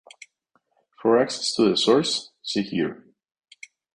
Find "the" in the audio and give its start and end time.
1.69-1.77